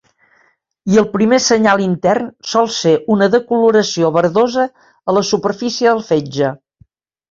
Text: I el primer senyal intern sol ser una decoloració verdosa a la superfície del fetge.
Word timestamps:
I 0.93 0.95
el 1.01 1.05
primer 1.15 1.39
senyal 1.47 1.83
intern 1.89 2.33
sol 2.53 2.71
ser 2.79 2.95
una 3.19 3.31
decoloració 3.37 4.13
verdosa 4.19 4.69
a 5.15 5.19
la 5.21 5.27
superfície 5.35 5.95
del 5.97 6.07
fetge. 6.13 6.57